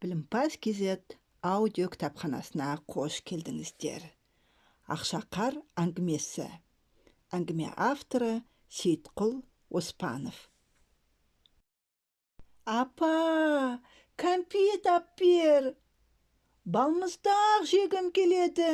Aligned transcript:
білімпаз 0.00 0.58
kz 0.60 0.98
аудио 1.40 1.86
кітапханасына 1.92 2.68
қош 2.92 3.22
келдіңіздер. 3.28 4.02
Ақшақар 4.92 5.56
әңгімесі. 5.82 6.46
Әңгіме 7.36 7.70
авторы 7.88 8.42
сейітқұл 8.78 9.38
оспанов. 9.80 10.36
Апа 12.66 13.80
кәмпит 14.20 14.88
ап 14.90 15.14
бер. 15.20 15.70
Балмұздақ 16.76 17.64
жегім 17.70 18.10
келеді. 18.16 18.72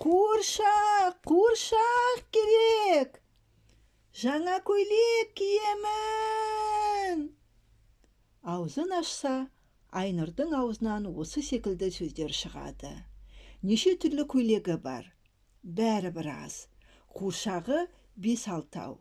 Қуыршақ 0.00 1.22
қуыршақ 1.30 2.26
керек. 2.34 3.20
Жаңа 4.24 4.58
көйлек 4.68 5.32
киемін. 5.38 7.24
Аузын 8.42 8.92
ашса 8.98 9.34
айнұрдың 10.00 10.54
аузынан 10.58 11.06
осы 11.10 11.42
секілді 11.42 11.90
сөздер 11.94 12.34
шығады. 12.40 12.90
Неше 13.62 13.94
түрлі 14.02 14.26
көйлегі 14.34 14.76
бар. 14.84 15.06
Бәрі 15.62 16.12
біраз. 16.16 16.66
Қуыршағы 17.16 17.86
бес 18.16 18.46
алтау 18.48 18.98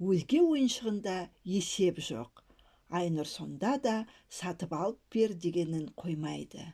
өзге 0.00 0.40
ойыншығында 0.40 1.16
есеп 1.54 2.00
жоқ. 2.10 2.44
Айнұр 2.90 3.28
сонда 3.28 3.76
да 3.84 3.96
сатып 4.28 4.72
алып 4.72 5.00
бер 5.14 5.34
дегенін 5.44 5.90
қоймайды. 6.00 6.64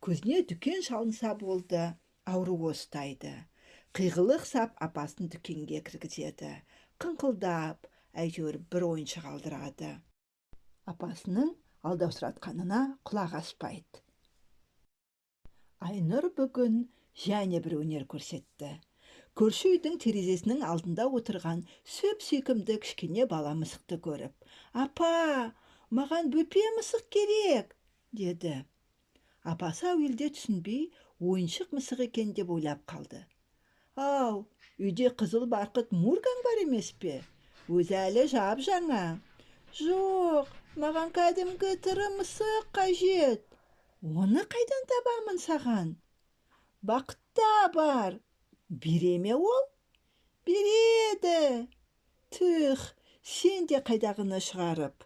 Көзіне 0.00 0.40
дүкен 0.48 0.82
шалынса 0.86 1.34
болды 1.38 1.82
ауруы 2.24 2.72
ұстайды 2.72 3.34
қиғылық 3.96 4.42
сап 4.44 4.74
апасын 4.84 5.30
дүкенге 5.32 5.78
кіргізеді. 5.84 6.50
Қыңқылдап 7.00 7.86
әйтеуір 8.22 8.58
бір 8.72 8.84
ойыншық 8.90 9.28
алдырады. 9.30 9.92
Апасының 10.92 11.54
алдаусыратқанына 11.90 12.80
құлақ 13.08 13.38
аспайды. 13.40 14.02
Айнұр 15.86 16.30
бүгін 16.36 16.82
және 17.26 17.62
бір 17.64 17.78
өнер 17.80 18.06
көрсетті. 18.12 18.74
Көрші 19.36 19.74
үйдің 19.76 19.98
терезесінің 20.02 20.62
алдында 20.64 21.06
отырған 21.18 21.62
сөп 21.96 22.22
сүйкімді 22.24 22.78
кішкене 22.84 23.26
бала 23.32 23.52
мысықты 23.58 23.98
көріп 24.06 24.46
апа 24.84 25.10
маған 25.98 26.30
бөпе 26.32 26.62
мысық 26.78 27.04
керек! 27.16 27.76
деді. 28.16 28.54
Апасы 29.44 29.86
әуелде 29.92 30.30
түсінбей 30.34 30.88
ойыншық 31.20 31.74
мысық 31.76 32.02
екен 32.06 32.32
деп 32.38 32.50
ойлап 32.50 32.82
қалды. 32.90 33.20
Ау 33.96 34.46
үйде 34.80 35.12
қызыл 35.20 35.46
барқыт 35.52 35.92
мургаң 35.92 36.42
бар 36.48 36.62
емес 36.64 36.90
пе? 37.04 37.20
Өзі 37.68 37.96
әлі 38.00 38.26
жап 38.32 38.60
жаңа 38.66 39.02
жоқ 39.76 40.52
маған 40.80 41.10
кәдімгі 41.16 41.74
тірі 41.84 42.06
мысық 42.16 42.68
қажет. 42.76 43.42
Оны 44.00 44.44
қайдан 44.52 44.86
табамын 44.92 45.40
саған? 45.42 45.90
Бақытта 46.90 47.50
бар. 47.74 48.16
Бере 48.68 49.16
ме 49.18 49.34
ол? 49.34 49.66
Береді. 50.48 51.68
Түх 52.32 52.86
сен 53.22 53.68
де 53.68 53.82
қайдағыны 53.90 54.40
шығарып. 54.48 55.04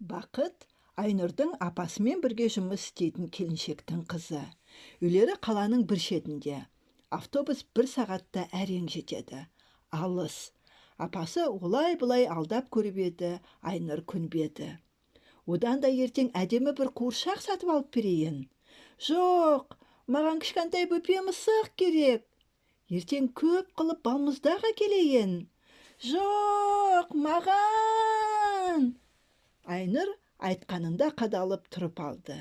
Бақыт 0.00 0.68
айнұрдың 1.02 1.56
апасымен 1.68 2.22
бірге 2.24 2.48
жұмыс 2.54 2.88
істейтін 2.88 3.28
келіншектің 3.34 4.04
қызы. 4.12 4.44
Үйлері 5.04 5.36
қаланың 5.44 5.84
бір 5.90 6.00
шетінде. 6.08 6.62
Автобус 7.10 7.64
бір 7.76 7.90
сағатта 7.90 8.48
әрең 8.52 8.88
жетеді. 8.92 9.44
Алыс 9.92 10.52
апасы 11.06 11.46
олай 11.46 11.96
бұлай 12.02 12.28
алдап 12.38 12.68
көріп 12.74 13.00
еді 13.06 13.32
айнұр 13.72 14.04
көнбеді 14.12 14.74
одан 15.54 15.80
да 15.82 15.88
ертең 16.04 16.28
әдемі 16.36 16.74
бір 16.78 16.90
қуыршақ 17.00 17.40
сатып 17.40 17.70
алып 17.74 17.92
берейін. 17.96 18.40
Жоқ 19.08 19.76
маған 20.14 20.42
кішкентай 20.44 20.88
бөпе 20.90 21.22
мысық 21.28 21.70
керек. 21.80 22.26
Ертең 22.98 23.30
көп 23.40 23.70
қылып 23.78 24.02
балмұздақ 24.08 24.66
әкелейін 24.72 25.32
жоқ 26.10 27.14
маған! 27.24 28.84
Айнұр 29.76 30.12
айтқанында 30.50 31.10
қадалып 31.20 31.66
тұрып 31.74 32.00
алды. 32.04 32.38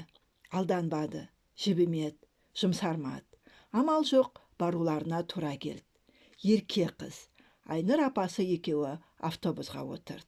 Алданбады 0.51 1.23
жібімеді 1.63 2.29
жұмсармады. 2.61 3.25
Амал 3.71 4.05
жоқ 4.07 4.43
баруларына 4.59 5.23
тура 5.27 5.55
келді. 5.57 5.83
Ерке 6.43 6.87
қыз 6.99 7.25
айнұр 7.73 8.03
апасы 8.07 8.45
екеуі 8.55 8.95
автобусқа 9.29 9.83
отырды. 9.95 10.25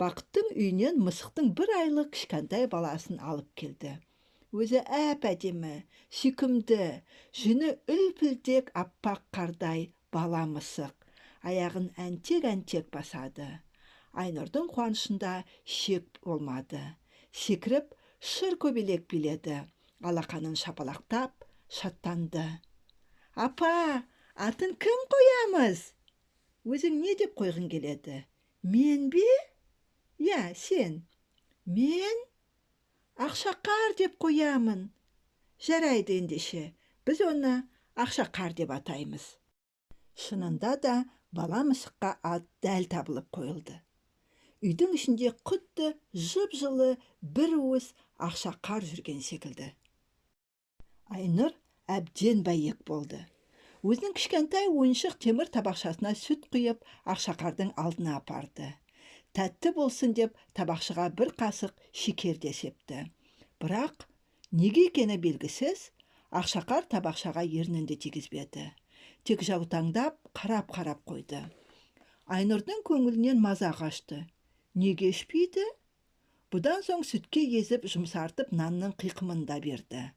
Бақыттың 0.00 0.50
үйінен 0.54 1.02
мысықтың 1.06 1.52
бір 1.58 1.72
айлық 1.80 2.10
кішкентай 2.16 2.66
баласын 2.72 3.20
алып 3.20 3.48
келді. 3.60 3.96
Өзі 4.52 4.82
әп 5.02 5.24
әдемі 5.32 5.74
сүйкімді 6.20 6.80
жүні 7.42 7.74
үлпілдек 7.92 8.72
аппақ 8.82 9.22
қардай 9.36 9.88
бала 10.12 10.44
мысық 10.50 11.08
аяғын 11.48 11.92
әнтек 12.08 12.44
әнтек 12.52 12.92
басады 12.92 13.48
айнұрдың 14.20 14.68
қуанышында 14.72 15.32
шек 15.76 16.20
болмады. 16.24 16.80
Секіріп 17.32 17.92
шыр 18.32 18.56
көбелек 18.62 19.06
биледі. 19.12 19.60
Алақанын 20.06 20.56
шапалақтап 20.60 21.46
шаттанды. 21.78 22.44
Апа 23.34 24.04
атын 24.48 24.76
кім 24.80 25.04
қоямыз? 25.12 25.92
Өзің 26.66 26.98
не 27.02 27.14
деп 27.20 27.36
қойғың 27.38 27.68
келеді 27.70 28.22
мен 28.74 29.08
бе 29.14 29.26
иә 30.26 30.40
сен 30.58 30.98
мен 31.78 32.22
ақшақар 33.26 33.96
деп 34.00 34.16
қоямын 34.22 34.88
жарайды 35.68 36.18
ендеше 36.20 36.64
біз 37.06 37.22
оны 37.30 37.54
ақшақар 38.04 38.56
деп 38.60 38.74
атаймыз 38.78 39.26
шынында 40.26 40.74
да 40.82 40.96
бала 41.38 41.62
мысыққа 41.70 42.16
ат 42.34 42.48
дәл 42.64 42.88
табылып 42.92 43.30
қойылды 43.38 43.78
үйдің 44.66 44.98
ішінде 44.98 45.32
құтты 45.48 45.92
жып 46.30 46.58
жылы 46.60 46.90
бір 47.38 47.56
уыс 47.60 47.92
ақшақар 48.28 48.84
жүрген 48.90 49.22
секілді 49.24 49.70
айнұр 51.14 51.54
әбден 51.96 52.42
бәйек 52.46 52.82
болды 52.88 53.22
өзінің 53.86 54.14
кішкентай 54.18 54.66
ойыншық 54.70 55.14
темір 55.22 55.50
табақшасына 55.54 56.12
сүт 56.18 56.46
құйып 56.54 56.82
ақшақардың 57.12 57.72
алдына 57.82 58.16
апарды. 58.18 58.72
Тәтті 59.36 59.72
болсын 59.76 60.14
деп 60.16 60.38
табақшыға 60.58 61.06
бір 61.18 61.30
қасық 61.40 61.74
шекер 62.02 62.40
де 62.42 62.52
септі. 62.56 63.04
Бірақ 63.60 64.06
неге 64.62 64.86
екені 64.90 65.18
белгісіз 65.26 65.90
ақшақар 66.40 66.88
табақшаға 66.94 67.44
ернін 67.46 67.86
де 67.86 67.98
тигізбеді. 68.00 68.70
Тек 69.24 69.42
жаутаңдап 69.46 70.18
қарап-қарап 70.38 71.02
қойды. 71.10 71.42
Айнұрдың 72.26 72.80
көңілінен 72.88 73.42
маза 73.42 73.70
қашты. 73.76 74.24
Неге 74.74 75.12
ішпейді? 75.12 75.66
Бұдан 76.50 76.82
соң 76.86 77.04
сүтке 77.06 77.42
езіп 77.58 77.86
жұмсартып 77.92 78.50
нанның 78.56 78.96
қиқымын 79.02 79.44
да 79.46 79.60
берді. 79.60 80.08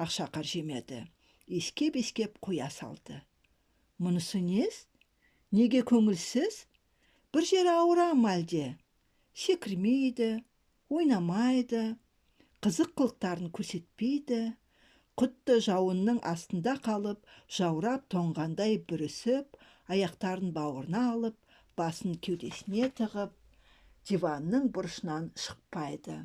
Ақшақар 0.00 0.46
жемеді. 0.48 1.02
Ескеп 1.46 1.96
ескеп 1.96 2.38
қоя 2.44 2.68
салды. 2.70 3.20
Мұнысы 4.02 4.40
нес? 4.42 4.86
Неге 5.52 5.82
көңілсіз? 5.86 6.64
Бір 7.32 7.46
жері 7.48 7.74
ауыра 7.76 8.12
ма 8.14 8.36
әлде? 8.38 8.76
Секірмейді 9.32 10.42
ойнамайды 10.92 11.84
қызық 12.64 12.92
қылықтарын 12.98 13.52
көрсетпейді 13.56 14.40
құтты 15.20 15.58
жауынның 15.66 16.18
астында 16.28 16.74
қалып 16.84 17.24
жаурап 17.58 18.04
тоңғандай 18.14 18.78
бүрісіп 18.88 19.58
аяқтарын 19.96 20.52
бауырына 20.56 21.02
алып 21.12 21.36
басын 21.80 22.16
кеудесіне 22.26 22.88
тығып 23.00 23.34
диванның 24.08 24.68
бұрышынан 24.76 25.28
шықпайды. 25.44 26.16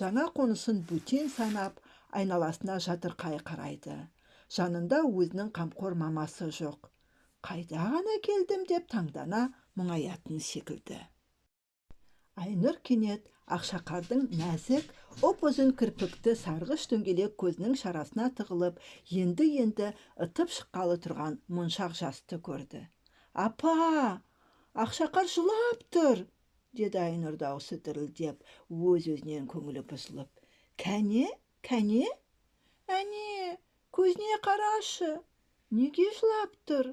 Жаңа 0.00 0.28
қонысын 0.36 0.82
бөтен 0.90 1.32
санап 1.32 1.80
айналасына 2.20 2.76
жатырқай 2.84 3.40
қарайды. 3.48 3.96
Жанында 4.56 5.02
өзінің 5.06 5.50
қамқор 5.56 5.94
мамасы 6.02 6.48
жоқ. 6.58 6.88
Қайда 7.44 7.88
ғана 7.94 8.14
келдім? 8.24 8.64
деп 8.68 8.86
таңдана 8.92 9.40
мұңаятын 9.78 10.40
секілді. 10.42 10.98
Айнұр 12.38 12.78
кенет 12.88 13.28
ақшақардың 13.56 14.24
нәзік 14.38 14.88
оп 15.28 15.44
ұзын 15.50 15.74
кірпікті 15.80 16.34
сарғыш 16.42 16.86
дөңгелек 16.92 17.36
көзінің 17.42 17.76
шарасына 17.82 18.30
тығылып 18.40 18.80
енді 19.22 19.48
енді 19.64 19.92
ытып 20.26 20.54
шыққалы 20.56 20.98
тұрған 21.04 21.38
моншақ 21.58 21.96
жасты 22.00 22.40
көрді. 22.48 22.82
Апа 23.46 23.76
ақшақар 24.86 25.30
жылап 25.34 25.84
тұр! 25.94 26.26
деді 26.78 27.00
айнұр 27.04 27.38
даусы 27.40 27.80
дірілдеп 27.84 28.44
өз 28.70 29.08
өзінен 29.14 29.48
көңілі 29.50 29.84
бұзылып. 29.92 30.28
Кәне? 30.78 31.26
Кәне? 31.64 32.04
Әне 32.88 33.58
көзіне 33.98 34.36
қарашы 34.46 35.08
неге 35.74 36.04
жылап 36.16 36.52
тұр? 36.70 36.92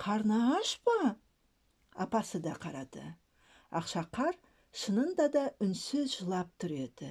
Қарны 0.00 0.38
аш 0.56 0.70
па? 0.86 1.16
Апасы 2.04 2.40
да 2.40 2.54
қарады. 2.62 3.04
Ақшақар 3.80 4.38
шынында 4.82 5.26
да 5.34 5.42
үнсіз 5.64 6.14
жылап 6.20 6.48
тұр 6.62 6.72
еді. 6.86 7.10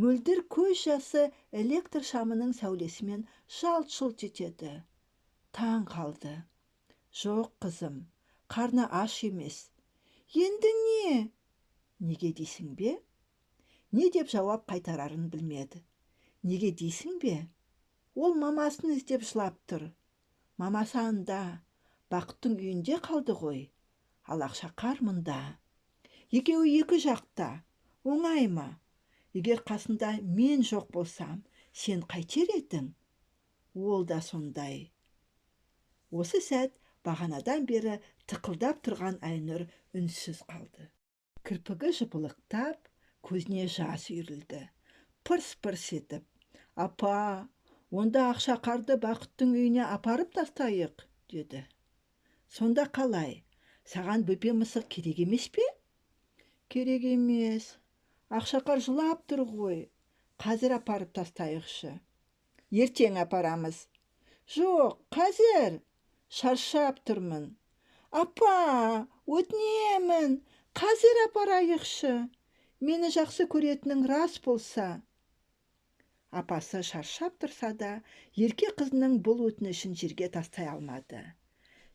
Мөлдір 0.00 0.40
көз 0.56 0.86
жасы 0.86 1.26
электр 1.62 2.06
шамының 2.12 2.56
сәулесімен 2.56 3.26
жалт-жұлт 3.60 4.24
етеді. 4.30 4.72
Таң 5.52 5.84
қалды. 5.92 6.34
Жоқ 7.12 7.52
қызым 7.60 8.02
қарны 8.48 8.88
аш 9.04 9.22
емес. 9.28 9.66
Енді 10.32 10.76
не? 10.84 11.16
Неге 12.00 12.32
дейсің 12.38 12.72
бе? 12.78 12.96
Не 13.92 14.08
деп 14.14 14.32
жауап 14.32 14.64
қайтарарын 14.70 15.28
білмеді. 15.28 15.84
Неге 16.42 16.72
дейсің 16.72 17.20
бе? 17.20 17.42
Ол 18.14 18.34
мамасын 18.36 18.92
іздеп 18.94 19.24
жылап 19.24 19.56
тұр. 19.70 19.88
Мамасы 20.60 20.98
анда 21.00 21.40
бақыттың 22.12 22.58
үйінде 22.60 22.98
қалды 23.06 23.36
ғой. 23.38 23.62
Ал 24.28 24.44
ақшақар 24.46 25.00
мұнда. 25.06 25.38
Екеуі 26.30 26.78
екі 26.82 27.00
жақта. 27.02 27.48
Оңай 28.04 28.48
ма? 28.52 28.68
Егер 29.32 29.62
қасында 29.64 30.18
мен 30.22 30.62
жоқ 30.66 30.90
болсам 30.92 31.42
сен 31.72 32.02
қайтер 32.04 32.52
едің? 32.58 32.92
Ол 33.74 34.04
да 34.04 34.20
сондай. 34.20 34.92
Осы 36.12 36.42
сәт 36.44 36.76
бағанадан 37.06 37.64
бері 37.66 37.96
тықылдап 38.28 38.82
тұрған 38.84 39.16
айнұр 39.24 39.64
үнсіз 39.96 40.42
қалды. 40.50 40.90
Кірпігі 41.48 41.94
жыпылықтап 41.98 42.90
көзіне 43.24 43.64
жас 43.72 44.10
үйірілді. 44.12 44.66
Пырс-пырс 45.24 45.88
етіп 45.96 46.28
апа 46.76 47.48
онда 48.00 48.24
ақшақарды 48.32 48.96
бақыттың 49.04 49.54
үйіне 49.58 49.84
апарып 49.84 50.32
тастайық 50.38 51.04
деді. 51.32 51.62
Сонда 52.56 52.88
қалай? 52.98 53.42
Саған 53.92 54.26
бөпе 54.28 54.56
мысық 54.56 54.88
керек 54.96 55.22
емес 55.26 55.48
пе? 55.56 55.66
Керек 56.72 57.04
емес. 57.12 57.68
Ақшақар 58.40 58.80
жылап 58.88 59.26
тұр 59.28 59.44
ғой. 59.54 59.80
Қазір 60.42 60.78
апарып 60.80 61.12
тастайықшы. 61.18 61.98
Ертең 62.72 63.18
апарамыз 63.26 63.86
жоқ 64.52 64.96
қазір 65.14 65.80
шаршап 66.38 67.02
тұрмын 67.08 67.50
апа 68.12 69.06
өтінемін. 69.26 70.40
Қазір 70.76 71.20
апарайықшы. 71.26 72.12
Мені 72.82 73.08
жақсы 73.14 73.46
көретінің 73.52 74.06
рас 74.10 74.38
болса 74.44 74.88
апасы 76.40 76.80
шаршап 76.88 77.36
тұрса 77.44 77.70
да 77.82 77.90
ерке 78.46 78.70
қызының 78.80 79.18
бұл 79.28 79.44
өтінішін 79.48 79.96
жерге 80.02 80.30
тастай 80.36 80.70
алмады. 80.72 81.20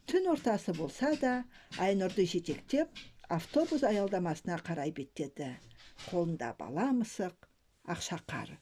Түн 0.07 0.29
ортасы 0.33 0.75
болса 0.77 1.11
да 1.23 1.33
айнұрды 1.87 2.27
жетектеп 2.35 3.01
автобус 3.39 3.83
аялдамасына 3.91 4.61
қарай 4.69 4.93
беттеді. 5.01 5.49
Қолында 6.07 6.53
бала 6.61 6.91
мысық 7.01 7.49
ақшақар 7.95 8.55